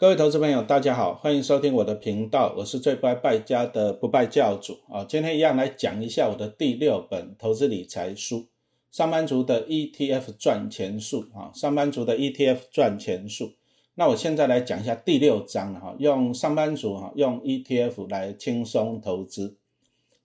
[0.00, 5.04] 各位投资朋友，大家好，欢迎收听我的频道，我是最不爱败家的不败教主啊。
[5.04, 8.38] 今天一样来讲一下我的第六本投资理财书
[8.90, 13.44] 《上班族的 ETF 赚钱术》啊，《上班族的 ETF 赚钱术》。
[13.94, 19.58] 那我现在来讲一下第六章哈，用上班族哈用 ETF 来轻松投资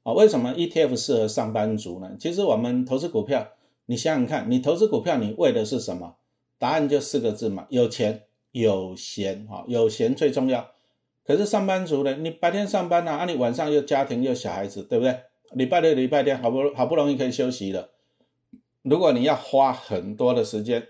[0.04, 0.14] 啊。
[0.14, 2.16] 为什么 ETF 适合上班族呢？
[2.18, 3.50] 其实我们投资股票，
[3.88, 6.16] 你想想看，你投资股票你为的是什么？
[6.58, 8.22] 答案就四个字嘛，有钱。
[8.56, 10.72] 有闲哈，有闲最重要。
[11.26, 15.20] 可是上班族呢，你白天上班呐，啊，你晚上又家庭又小孩子，对不对？
[15.52, 17.90] 礼拜六、礼拜天好不好不容易可以休息了。
[18.82, 20.88] 如果你要花很多的时间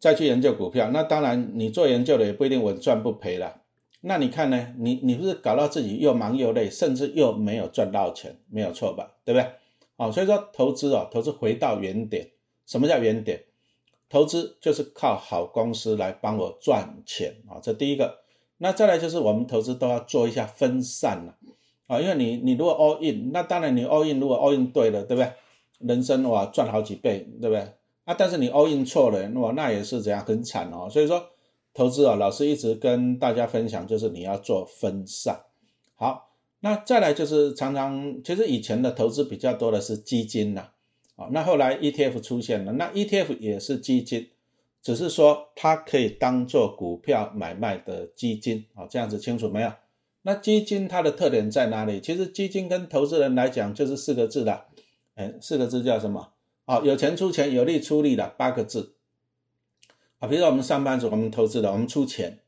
[0.00, 3.62] 再去研究股票，那当然你做研究的也不一定稳赚不赔了。
[4.00, 4.74] 那你看呢？
[4.76, 9.14] 你你不是搞到自己又忙又累，甚至又没有赚到钱，没有错吧？
[9.24, 9.48] 对不对？
[9.96, 12.30] 哦，所以说投资哦，投资回到原点。
[12.66, 13.44] 什么叫原点？
[14.10, 18.18] 投资就是靠好公司来帮我赚钱啊，这第一个。
[18.58, 21.36] 那再来就是我们投资都要做一下分散了
[21.86, 25.32] 啊，因为你你如果 all in，那当然你 all in 如果 all in 对了，对不对？
[25.78, 27.60] 人生哇赚好几倍，对不对？
[28.04, 30.90] 啊，但是你 all in 错了，哇那也是怎样很惨哦。
[30.90, 31.24] 所以说
[31.72, 35.40] 投资啊，老师一直跟大家分享，就是你要做分散。
[35.94, 36.30] 好，
[36.60, 40.68] 那再来就是常常其实以前的投资比较多的是基金呐。
[41.30, 44.28] 那后来 ETF 出现了，那 ETF 也是基金，
[44.82, 49.72] 只是说它可以当做股票买卖的基金啊，这样子清楚没有？
[50.22, 52.00] 那基金它的特点在哪里？
[52.00, 54.66] 其实基金跟投资人来讲就是四个字的，
[55.14, 56.32] 哎，四个字叫什么？
[56.66, 58.94] 啊，有钱出钱，有力出力的八个字。
[60.18, 62.38] 啊，比如说我们上班族，我们投资的，我们出钱，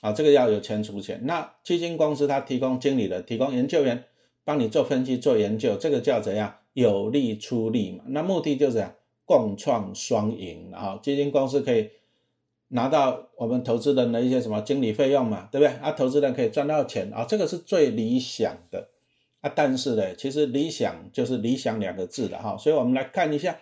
[0.00, 1.20] 啊，这个要有钱出钱。
[1.24, 4.04] 那基金公司它提供经理人，提供研究员，
[4.44, 6.58] 帮你做分析、做研究，这个叫怎样？
[6.74, 8.86] 有力出力嘛，那目的就是
[9.24, 10.98] 共创双赢啊！
[11.02, 11.88] 基金公司可以
[12.68, 15.74] 拿到我们投资人的一些什么经理费用嘛，对不对？
[15.76, 18.88] 啊，投资人可以赚到钱啊，这个是最理想的
[19.40, 19.50] 啊。
[19.54, 23.56] 但是呢，其实理想就是理想两个字的哈，所以我们来看一下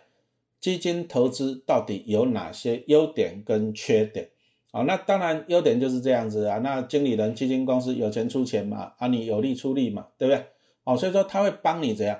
[0.58, 4.30] 基金投资到底有哪些优点跟缺点
[4.70, 4.82] 啊？
[4.82, 10.46] 那当然优点就是这样子啊，那经理人基金公司有钱出钱嘛，啊，你有力出力嘛，对不对？
[10.84, 12.18] 哦，所以说他会帮你怎样？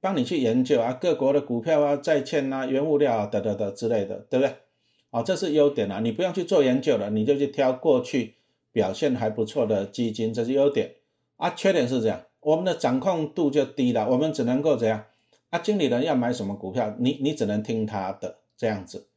[0.00, 4.54] 帮你去研究啊，各国的股票啊、债券啊、原物料啊，等等等之类的，对不对？
[5.10, 8.36] 哦，这是优点啊，你不用去做研究了，你就去挑过去
[8.72, 10.94] 表现还不错的基金，这是优点
[11.36, 11.50] 啊。
[11.50, 15.04] 缺点是这样，我们的掌控度就低了，我们只能够怎样？
[15.50, 19.08] 啊，经理人要买什么股票，你你只能听他的这样子。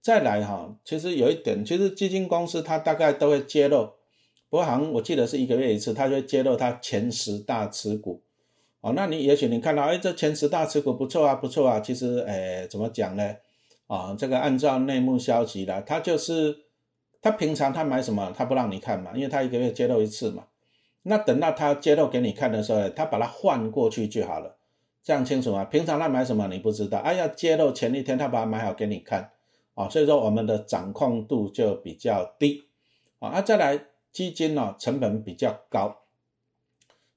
[0.00, 3.92] 再来哈，其实有一点，其实基金公司它大概都会揭露，
[4.50, 8.22] 不过好像我记得是一个月一次，它就会揭露它前十大持股。
[8.94, 11.80] 那你也许你看到，哎，这前十大持股不错啊，不错啊。
[11.80, 13.36] 其实，哎，怎么讲呢？
[13.86, 16.56] 啊，这个按照内幕消息的，他就是
[17.22, 20.44] 他平常他买什么，他不让你看嘛，因为他一个月揭露一次嘛。
[21.02, 24.56] 那等到他揭露给你看的时候，他把它换过去就好了，
[25.02, 25.64] 这样清楚吗？
[25.64, 29.30] 平常他买什么你不知道，哎，要揭露前一天他把它买好给你看，
[29.74, 32.64] 啊，所以说我们的掌控度就比较低，
[33.20, 33.80] 啊，那再来
[34.12, 35.96] 基金呢，成本比较高。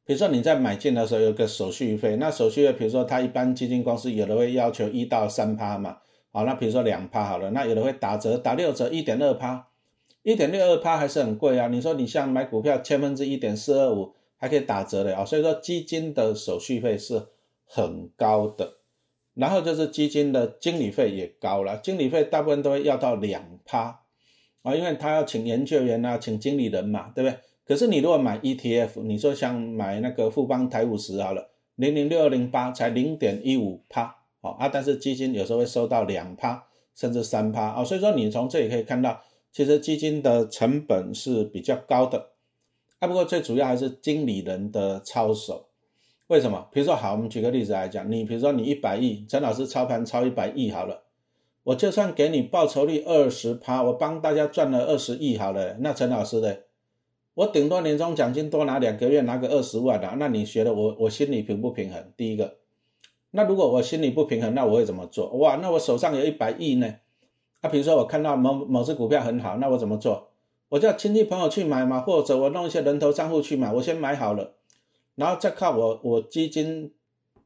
[0.03, 5.97] 比如说你在买进的时候有个手续费，那手续费比如说它一般基金公司有的会要求一到三趴嘛，
[6.31, 9.67] 好，那比如说两趴好了，那有的会打折打六折一点二趴，
[10.23, 11.67] 一点六二趴还是很贵啊。
[11.67, 17.27] 你说你像买股票千分之一点四二五还可以打折的啊，所以说基金的手续费是
[17.65, 18.77] 很高的，
[19.35, 24.01] 然后就是基金的经理费也高了，经理费大部分都会要到两趴
[24.63, 27.37] 啊，因为他要请研究员啊，请经理人嘛，对不对？
[27.71, 39.21] 可是你如果买 ETF，你说像买那个富邦台五十好了，零零六二零八才零点一五趴，哦啊，但是基金有时候会收到两趴甚至三趴啊，所以说你从这里可以看到，
[39.53, 42.31] 其实基金的成本是比较高的，
[42.99, 45.67] 啊，不过最主要还是经理人的操守。
[46.27, 46.67] 为什么？
[46.73, 51.03] 比如说好，我们举个例子来讲，你比如说你一百亿，陈老师操盘操一百亿好了，
[51.63, 56.53] 我就算给你报酬率二十趴，我帮大家赚了二十亿好了，那陈老师呢？
[57.33, 62.11] 我顶多年终奖金多拿两个月，拿个二十万的，那你觉得我我心里平不平衡？
[62.17, 62.57] 第一个，
[63.31, 65.29] 那如果我心里不平衡，那我会怎么做？
[65.37, 66.95] 哇，那我手上有一百亿呢？
[67.61, 70.27] 啊，比如说我看到某某只股票很好，那我怎么做？
[70.67, 74.55] 我叫亲戚朋友去买嘛，或者我弄一些人头账户去买，我先买好了，
[75.15, 76.93] 然后再靠我我基金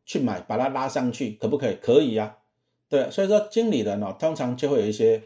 [0.04, 1.76] 去买，把它拉上去，可不可以？
[1.76, 2.38] 可以呀，
[2.90, 5.22] 对，所以说经理人哦，通常就会有一些。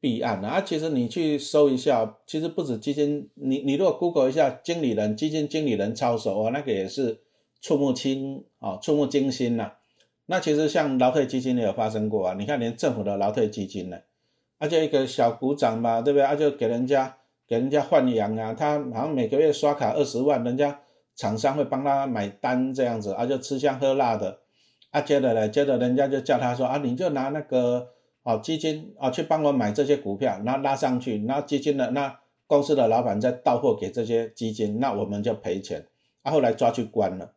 [0.00, 7.20] 弊案啊，其实你去搜一下，其实不止基金，你你如果 Google 一下经理人、基金经理人操守啊，那个也是
[7.60, 9.72] 触目惊啊，触目惊心呐。
[10.26, 13.98] 那其实像劳退基金也有发生过啊，你看连政府的劳退基金呢，
[14.58, 16.24] 啊就一个小股长嘛，对不对？
[16.24, 17.16] 啊就给人家
[17.48, 20.80] 给人家换羊啊，他好像每个月刷卡二十万，人家
[21.16, 24.38] 厂商会帮他买单这样子，啊，就吃香喝辣的，
[24.90, 27.88] 啊，接着呢，接着人家就叫他说啊，你就拿那个
[28.28, 35.86] 哦基金啊去帮我买这些股票，然后拉上去，然后基金的那公司的老板再到货给这些基金，那我们就赔钱，
[36.20, 37.32] 啊，后来抓去关了，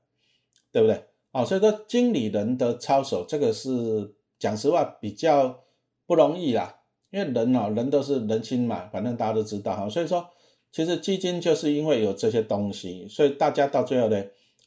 [0.69, 1.05] 对不对？
[1.31, 5.63] 哦，所以说经理人的操守，这个是讲实话比较
[6.05, 6.79] 不容易啦。
[7.09, 9.87] 因为人啊，人都是人心嘛，反正大家都知道哈。
[9.87, 10.29] 所以说，
[10.73, 14.21] 其实基金就是因为有这些东西，所以大家到最后呢，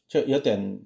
[0.08, 0.80] 就有点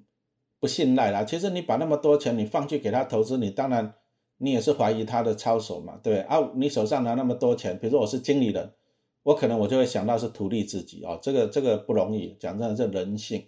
[0.59, 1.23] 不信赖啦。
[1.23, 3.93] 其实你把那么多钱你放去给他投资，你当然
[4.39, 6.23] 你也是怀疑他的操守嘛，对不对？
[6.23, 8.71] 啊，你手上拿那么多钱，比如说我是经理人，
[9.23, 13.45] 我可能我就会想到是图利自己哦，这个这个不容易，讲真的是人性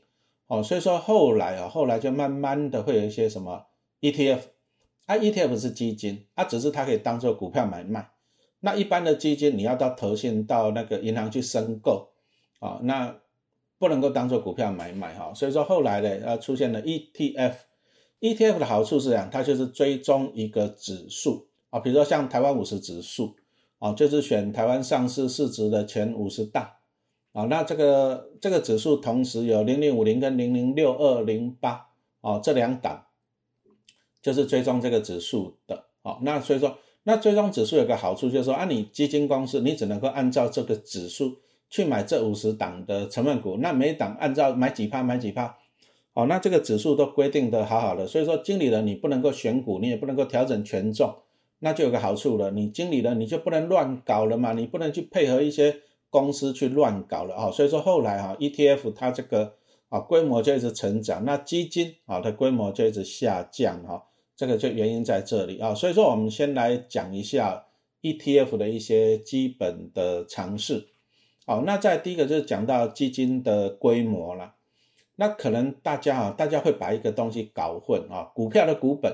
[0.48, 0.62] 哦。
[0.62, 3.66] 所以说后来啊，后来就慢慢的会有一些什么
[4.02, 4.42] ETF。
[5.08, 8.12] 啊 ETF 是基金，它只是它可以当做股票买卖。
[8.60, 12.10] 那一般的基金，你要到投信到那个银行去申购
[12.60, 13.20] 啊，那
[13.80, 15.34] 不能够当做股票买卖哈。
[15.34, 17.54] 所以说后来呢，呃，出现了 ETF。
[18.22, 23.36] ETF 的好处是讲，它就是追踪一个指数啊，比如说像台湾五十指数
[23.80, 26.78] 啊，就是选台湾上市市值的前五十大
[27.34, 27.44] 啊。
[27.46, 31.90] 那这个这个指数同时有零零五零跟零零六二零八
[32.22, 33.08] 啊这两档。
[34.24, 41.38] 就是追踪这个指数的，啊，那所以说，那追踪指数有个好处就是说，啊，你基金公司你只能够按照这个指数
[41.72, 45.58] 去买这五十档的成分股，那每档按照买几趴买几趴，
[46.22, 51.16] 哦，那这个指数都规定的好好的，所以说经理人你不能够选股，你也不能够调整权重，
[51.60, 55.78] 那就有个好处了，你经理人你就不能乱搞了嘛，你不能去配合一些
[56.12, 59.54] 公司去乱搞了啊，所以说后来哈 ETF 它这个
[59.90, 64.04] 啊规模就一直成长，那基金啊的规模就一直下降哈。
[64.36, 67.66] 这个就原因在这里啊，所以说我们先来讲一下
[68.02, 70.88] ETF 的一些基本的常识。
[71.46, 74.56] 好，那在第一个就是讲到基金的规模了。
[75.16, 79.14] 那可能大家啊，大家会把一个东西搞混啊，股票的股本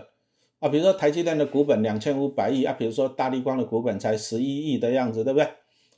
[0.59, 5.47] 啊，比如说台积电的股本两千五百亿啊，比如说大立光的股本才十一亿的样子，对不对？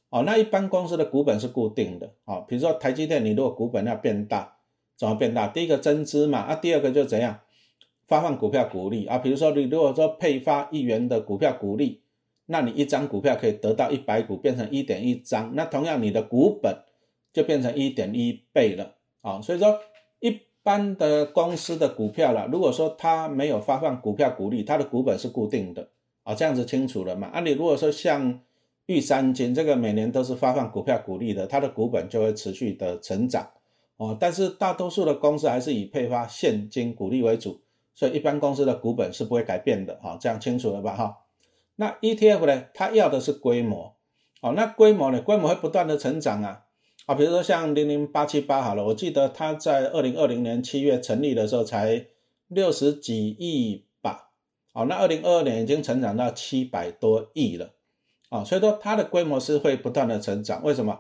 [0.10, 4.58] 哦，那一般公司的股本是固定的啊，比如说台积电，你如果股本要变大，
[4.98, 5.48] 怎么变大？
[5.48, 7.40] 第一个增资嘛，啊，第二个就怎样？
[8.08, 12.02] 发放股票股利啊，比如说你如果说配发一元的股票股利，
[12.48, 16.76] 那你一张股票可以得到一百股，变成一点一张，那同样你的股本
[17.32, 19.42] 就变成一点一倍了啊。
[19.42, 19.80] 所以说
[20.20, 25.90] 一般的公司的股票了，如果说它没有发放股票股利，它的股本是固定的
[26.24, 27.28] 啊，这样子清楚了嘛？
[27.28, 28.40] 啊，你如果说像
[28.86, 33.50] 玉山金这个每年都是发放股票股利的，它的股本就会持续的成长
[33.98, 34.18] 哦。
[34.20, 37.62] 但是大多数的公司还是以配发现金股利为主。
[37.96, 41.18] 所以一般公司的股本是不会改变的，哈，这样清楚了吧，哈。
[41.76, 43.94] 那 ETF 呢，它要的是规模，
[44.42, 46.64] 哦，那规模呢，规模会不断的成长啊，
[47.10, 52.06] 啊，比如说像零零八七八好了，我记得它在二零二零年七月成立的时候才
[52.50, 54.30] 六十几亿吧，
[54.74, 57.72] 哦，那二零二二年已经成长到七百多亿了，
[58.30, 61.00] 啊，所以说它的规模是会不断的成长，为什么？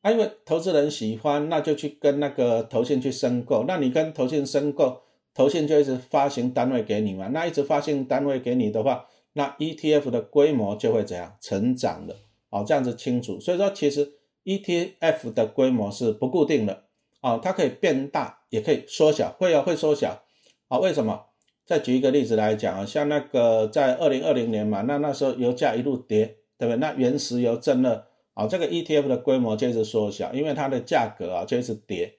[0.00, 5.02] 啊，因为投资人喜欢，那就去跟那个投信去申购，那你跟投信申购。
[5.34, 12.16] 投信就一直发行单位给你嘛，那一直发行单位给你的话，那 ETF 的规模就会怎样成长的？
[12.48, 13.38] 哦，这样子清楚。
[13.38, 16.84] 所以说，其实 ETF 的规模是不固定的，
[17.20, 20.22] 啊，它可以变大，也可以缩小，会啊会缩小。
[20.68, 21.26] 啊，为什么？
[21.66, 26.76] 再举一个例子来讲啊，像那个在二零二零年嘛，那那时候油价一路跌，对不对？
[26.76, 32.16] 那原石油正热，啊，这个 ETF 的规模就一直缩小，因为它的价格啊就一直跌。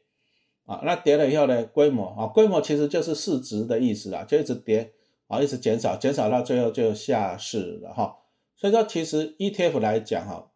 [0.65, 1.65] 啊，那跌了以后呢？
[1.65, 4.93] 规模啊，规模其实就是市值的意思啊，就一直跌
[5.27, 8.17] 啊，一直减少，减少到最后就下市了哈。
[8.55, 10.50] 所以说，其实 ETF 来讲哈，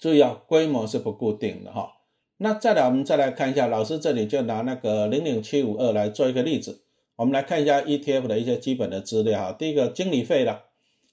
[0.00, 1.92] 注意啊，规模是不固定的哈。
[2.38, 6.82] 那再来，我们再来看一下，老师这里就拿那个零零七五二来做一个例子，
[7.16, 9.52] 我们来看一下 ETF 的一些基本的资料哈。
[9.52, 10.64] 第一个经理费了，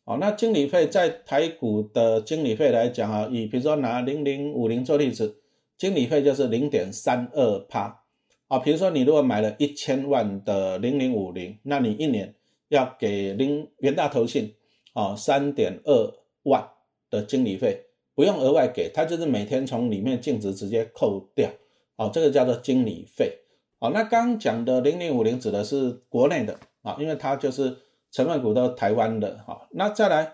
[0.06, 5.41] 哦，那经理费在台股的经理费来讲啊，以比如说拿零零五零做例子，
[5.77, 8.03] 经理费就是零点三二趴。
[8.48, 12.34] 啊，比如说你如果买了一千万的零零五零，那你一年
[12.70, 14.56] 要给零元大投信
[14.94, 16.13] 啊三点二
[16.44, 16.70] 万
[17.10, 17.87] 的经理费，
[18.17, 21.51] 不用额外给，他就是每天从里面净值直接扣掉，
[21.97, 23.41] 哦，这个叫做经理费。
[23.77, 27.77] 哦，那刚讲的零零五零指的是国内的啊，因为它就是
[28.12, 29.67] 成分股都台湾的哈。
[29.69, 30.33] 那再来。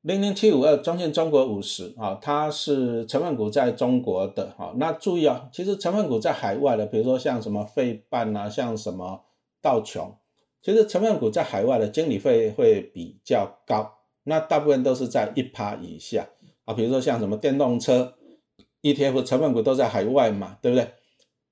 [0.00, 4.74] 零零七五二中信中国五十啊，它是成分股在中国的哈。
[4.76, 9.22] 那注意啊，其实成分股在海外的，比如说像什么费半啊，像什么
[9.60, 10.16] 道琼，
[10.60, 14.00] 其实成分股在海外的经理费会比较高。
[14.24, 16.28] 那大部分都是在一趴以下
[16.64, 16.74] 啊。
[16.74, 18.14] 比如说像什么电动车
[18.82, 20.88] ETF 成分股都在海外嘛，对不对？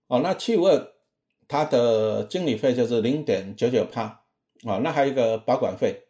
[0.08, 0.88] 哦，那七五二
[1.46, 4.22] 它的经理费就是零点九九帕，
[4.64, 6.02] 哦，那还有一个保管费，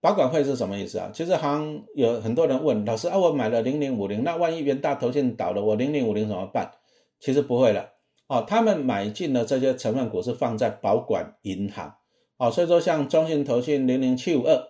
[0.00, 1.10] 保管费是什么意思啊？
[1.14, 6.70] 其实好像有很多人问老师啊，我买了零零五零，那万一元大投信倒了，我零零五零怎么办？
[7.20, 7.92] 其实不会了，
[8.26, 11.94] 哦，他们买进的这些成分股是放在保管银行，
[12.36, 14.68] 哦，所以说像中信投信零零七五二。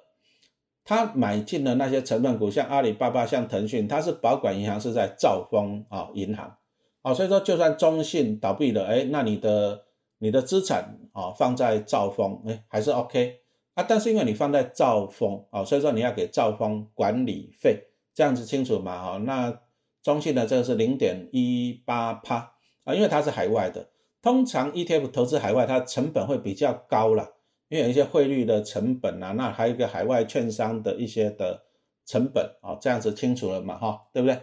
[0.89, 6.57] 他买进的那些成分股，像阿里巴巴、像腾讯，它是保管银行是在兆丰啊银行，
[7.03, 9.85] 啊，所以说就算中信倒闭了，哎，那你的
[10.17, 13.41] 你的资产啊放在兆丰，哎，还是 OK
[13.75, 13.85] 啊。
[13.87, 17.83] 但是因为你放在兆丰啊，所以说你要给兆丰管理费，
[18.15, 18.99] 这样子清楚吗？
[18.99, 19.61] 哈，那
[20.03, 22.55] 中信的这个是零点一八趴
[22.85, 23.91] 啊，因为它是海外的，
[24.23, 27.35] 通常 ETF 投资海外，它成本会比较高了。
[27.69, 31.65] 因为有一些汇率的成本啊，那还有一个海外券商的一些的
[32.07, 34.39] 成本啊，这样子清楚了嘛，哈，对不对？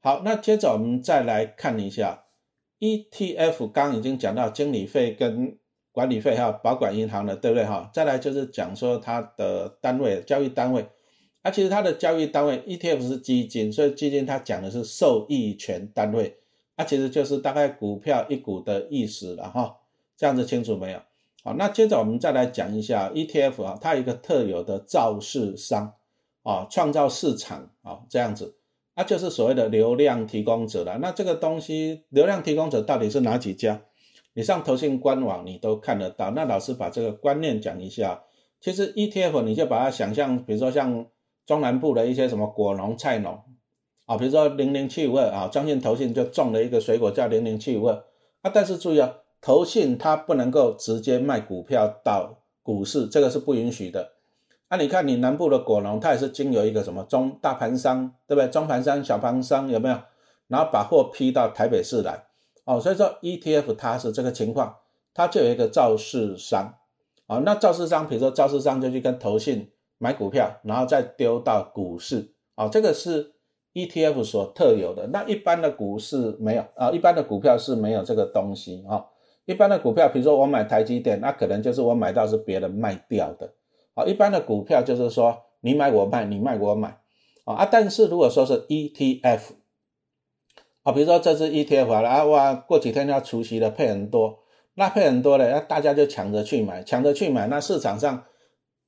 [0.00, 2.24] 好，那接着我们再来看一下
[2.80, 5.56] ETF，刚已经讲到经理费跟
[5.92, 7.64] 管理费，还有保管银行的，对不对？
[7.64, 10.88] 哈，再来就是讲说它的单位交易单位，
[11.42, 16.38] 啊，其实它的交易单位 ETF 是基金，所以基金它讲的是受益权单位，
[16.74, 19.76] 啊，其实就是大概股票一股的意思了，哈，
[20.16, 21.00] 这样子清楚没有？
[21.44, 25.94] 好，那接着我们再来讲一下 ETF 啊，它有一个特有的造市商
[26.44, 28.54] 啊，创造市场啊，这样子，
[28.94, 30.98] 那就是所谓的流量提供者了。
[30.98, 33.82] 那这个东西，流量提供者到底是哪几家？
[34.34, 36.30] 你上投信官网你都看得到。
[36.30, 38.22] 那老师把这个观念讲一下，
[38.60, 41.06] 其实 ETF 你就把它想象，比如说像
[41.44, 43.42] 中南部的一些什么果农、菜农
[44.06, 48.04] 啊，比如说零零七五二啊，张信投信就种了一个水果叫零零七五二
[48.42, 49.16] 啊，但是注意啊。
[49.42, 54.12] 投信它不能够直接卖股票到股市，这个是不允许的。
[54.70, 58.48] 那你看你南部的果农，他也是经由一个什么中大盘商，对不对？
[58.48, 59.98] 中盘商、小盘商有没有？
[60.46, 62.24] 然后把货批到台北市来，
[62.64, 64.76] 哦，所以说 ETF 它是这个情况，
[65.12, 66.74] 它就有一个造市商，
[67.26, 73.32] 啊，那造市商，比如说造市商就去跟投信买股票，然后再丢到股市，啊，这个是
[73.74, 75.08] ETF 所特有的。
[75.08, 79.04] 那一般的股市没有啊，一般的股票是没有这个东西啊。
[79.44, 83.54] 一般的股票，比如说我买台积电，那可能就是我买到是别人卖掉的，
[83.94, 86.98] 啊，一般的股票就是说你买我卖，你卖我买，
[87.44, 89.40] 啊，但是如果说是 ETF，
[90.84, 94.38] 啊，比如说这支 ETF 啊，哇，过几天要除息了，配很多，
[94.74, 98.24] 那配很多了，那大家就抢着去买，抢着去买，那市场上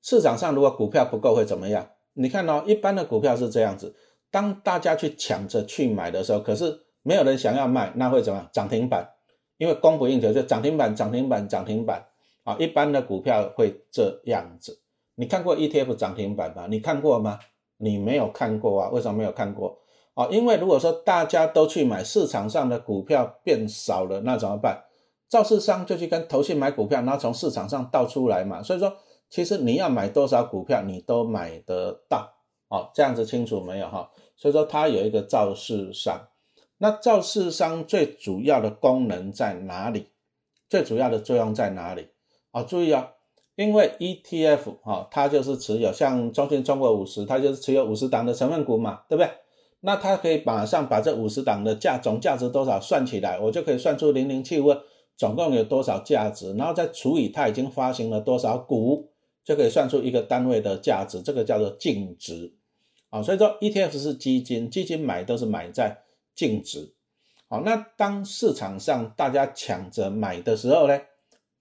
[0.03, 1.91] 市场上如果股票不够会怎么样？
[2.13, 3.97] 你看哦，一般的股票是这样子，
[4.31, 8.49] 当大家去抢着去买的时候，可是没有人想要卖，那会怎么样？
[8.53, 9.11] 涨停板。
[9.59, 12.05] 因为供不应求，就涨停板、涨停板、涨停板
[12.43, 12.57] 啊！
[12.59, 14.81] 一般的股票会这样子。
[15.15, 16.67] 你看过 ETF 涨停板吗？
[16.69, 17.39] 你看过吗？
[17.77, 18.91] 你没有看过啊？
[18.91, 19.79] 为什么没有看过？
[20.15, 24.85] 啊，因为如果说大家都去买，市场上的股票变少了，那怎么办？
[25.29, 28.63] 造市商就去跟投信买股票，然后从市场上倒出来嘛。
[28.63, 28.97] 所以说，
[29.31, 32.33] 其实你要买多少股票，你都买得到。
[32.69, 34.11] 哦，这样子清楚没有哈？
[34.37, 36.29] 所以说，它有一个造市商。
[36.79, 40.09] 那造市商最主要的功能在哪里？
[40.69, 42.09] 最主要的作用在哪里？
[42.51, 43.13] 啊，注意啊，
[43.55, 49.31] 因为 ETF 哈，它就是持有像中信中国五十，它就是持有五十档的成分股嘛，对不对？
[49.81, 54.75] 那它可以马上把这五十档的价总价值多少算起来，我就可以算出零零七五
[55.17, 59.11] 总共有多少价值，然后再除以它已经发行了多少股，
[59.45, 62.55] 就可以算出一个单位的价值，这个叫做净值
[63.11, 63.23] 啊。
[63.23, 66.04] 所以说 ETF 是基金，基金买都是买在。
[66.35, 66.93] 净值，
[67.49, 71.01] 好，那当市场上大家抢着买的时候呢，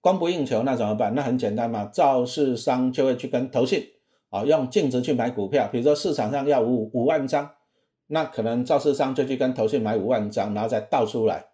[0.00, 1.14] 供不应求，那怎么办？
[1.14, 3.86] 那很简单嘛，造市商就会去跟投信，
[4.30, 5.68] 啊，用净值去买股票。
[5.70, 7.50] 比如说市场上要五五万张，
[8.08, 11.46] 那可能造市商就去跟投信买五万张，然后再倒出来，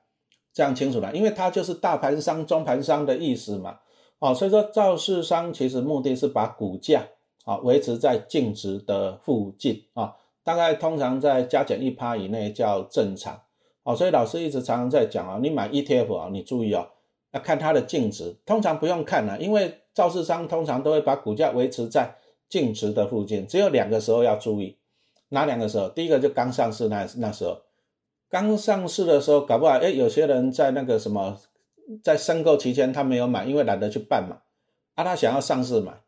[0.53, 3.81] 这样清楚了，因为它就是大盘商、中盘商的意思嘛，
[4.19, 7.07] 哦，所以说造市商其实目的是把股价
[7.45, 10.17] 啊维持在净值的附近啊。
[10.43, 13.41] 大概通常在加减一趴以内叫正常。
[13.83, 16.87] 哦，所以老师一直常常在讲啊，你买 ETF 啊，你注意哦，
[17.33, 22.15] 要看它的净值，通常不用看了，因为造市商通常都会把股价维持在
[22.49, 24.77] 净值的附近，只有两个时候要注意，
[25.31, 25.89] 哪两个时候？
[25.89, 27.63] 第一个就刚上市那那时候，
[28.29, 31.39] 刚上市的时候，搞不好哎，有些人在那个什么，
[32.03, 34.43] 在申购期间他没有买，因为懒得去办嘛，
[34.95, 36.01] 啊，他想要上市买。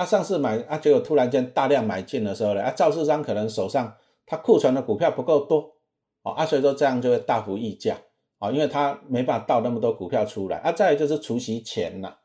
[0.00, 5.74] 他上市买啊，结果突然间大量买进的时候呢，啊，赵市商可能手上他库存的股票不够多，
[6.22, 7.98] 哦，啊，所以说这样就会大幅溢价，
[8.38, 12.16] 啊，因为他没办法倒那么多股票出来，啊，再就是除夕前了，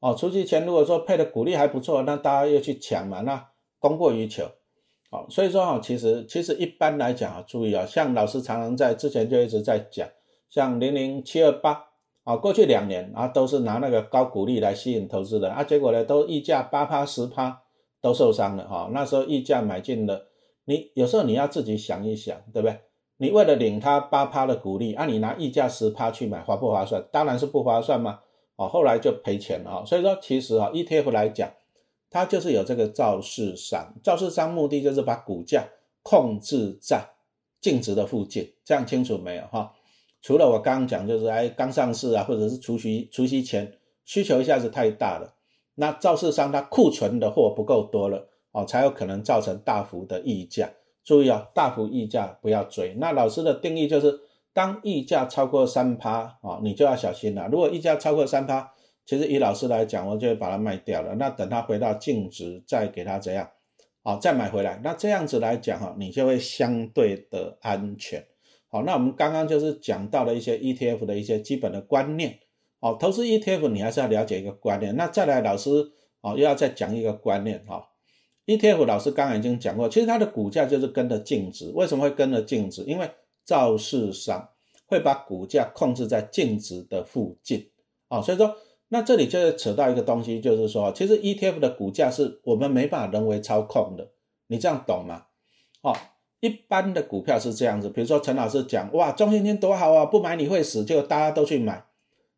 [0.00, 4.50] 哦，除夕前如果说配的股利还不错，那大家又去抢嘛，那供过于求，
[5.08, 10.08] 好，所以说哈，其实其实一般来讲啊，注意啊，像老师常常在之前就一直在讲，
[10.48, 11.89] 像零零七二八
[12.24, 17.62] 啊，过去两年啊都是拿那个高股利来吸引投资人啊，结果呢都溢价八趴十趴
[18.00, 18.90] 都受伤了哈。
[18.92, 20.28] 那时候溢价买进了，
[20.64, 22.78] 你有时候你要自己想一想，对不对？
[23.18, 27.04] 你为了领他八趴的股利，啊，你拿溢价十趴去买，划不划算？
[27.10, 28.20] 当然是不划算嘛。
[28.56, 29.84] 哦，后来就赔钱了啊。
[29.84, 31.50] 所以说，其实啊，ETF 来讲。
[32.12, 35.68] 它就是有这个造市商，造市商目的就是把股价
[36.02, 37.08] 控制在
[37.60, 39.72] 净值的附近，这样清楚没有哈？
[40.22, 43.72] 除了我刚刚讲，就是哎刚上市啊，或者是除夕除夕前
[44.04, 45.34] 需求一下子太大了，
[45.74, 50.70] 那造市商他库存的货不够多了哦，才有可能造成大幅的溢价。
[51.02, 52.94] 注意啊，大幅溢价不要追。
[52.98, 54.20] 那老师的定义就是，
[54.52, 57.48] 当溢价超过三趴啊，你就要小心了。
[57.50, 58.70] 如果溢价超过三趴，
[59.06, 61.14] 其实以老师来讲，我就会把它卖掉了。
[61.14, 63.48] 那等它回到净值，再给它怎样？
[64.02, 64.78] 好，再买回来。
[64.84, 68.22] 那这样子来讲哈，你就会相对的安全。
[68.70, 72.38] 好，那我们刚刚就是讲到了一些 ETF 的一些基本的观念。
[72.80, 74.96] 好，投资 ETF 你还是要了解一个观念。
[74.96, 75.70] 那再来，老师
[76.22, 77.88] 哦又要再讲一个观念哈。
[78.46, 81.70] ETF 老师刚刚已经讲过，其实它的股价就是跟着净值。
[81.74, 82.84] 为什么会跟着净值？
[82.84, 83.10] 因为
[83.44, 84.48] 造市商
[84.86, 87.70] 会把股价控制在净值的附近。
[88.08, 88.56] 啊，所以说。
[88.92, 94.10] 那这里就扯到一个东西，就是说，其实 ETF 的股价是我们没办法人为操控的，
[94.48, 95.26] 你这样懂吗？
[95.82, 95.94] 哦，
[96.40, 101.84] 一般的股票是这样子，比如说陈老师讲，哇，中信金多好啊，不买你会死，就大家都去买，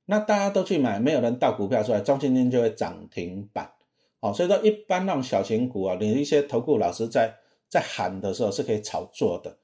[0.07, 3.73] 那大家都去买，没有人倒股票出来，中信金就会涨停板。
[4.21, 7.35] 哦，所以说一般那种小型股啊，你一些投顾老师在
[7.69, 9.57] 在喊的时候是可以炒作的，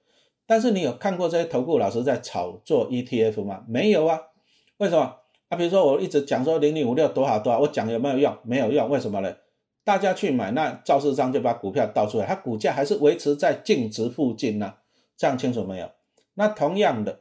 [0.47, 3.65] 但是你有看过这些投顾老师在炒作 ETF 吗？
[3.69, 4.21] 没有啊，
[4.79, 5.17] 为什么？
[5.49, 8.37] 啊，比如说我一直讲说零零五六多好多好，我讲有没有用？
[8.45, 9.35] 没有用，为什么呢？
[9.89, 14.75] 大家去买，那赵市章就把股票倒出来，它股价还是维持在净值附近呢，
[15.17, 15.91] 这样清楚没有？
[16.35, 17.21] 那同样的，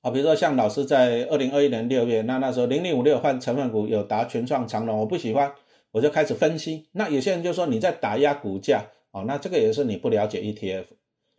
[0.00, 5.52] 啊，比如说像老师在二零二一年六月，那那时候零零五六换成分股有达全创长隆，我不喜欢，
[5.90, 6.86] 我就开始分析。
[6.92, 10.84] 那有些人就说你在打压股价，哦，那这个也是你不了解 ETF。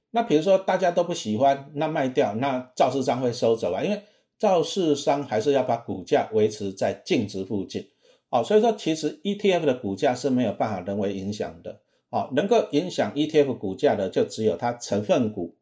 [0.09, 4.01] 那比如说大家都不喜欢，那卖掉，那赵市章会收走啊，因为。
[4.37, 7.90] 造市商还是要把股价维持在净值附近，
[8.31, 15.55] 哦，所以说其实 ETF 的股价是没有办法人为影响的，哦，能够影响 ETF 股价的就只有它成分股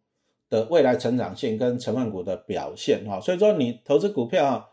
[0.50, 4.68] 的未来成长性跟成分股的表现，哈，所以说你投资股票啊，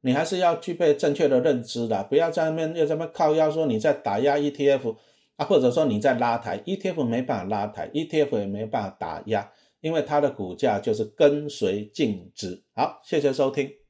[0.00, 4.96] 你还是要具备正确的认知的，不要在那边又在那靠腰说你在打压 ETF
[5.36, 9.52] 啊，或者说你在拉抬 ETF 没办法拉抬，ETF 也没办法打压。
[9.82, 12.62] 因为它的股价就是跟随净值。
[12.72, 13.81] 好，谢谢收听。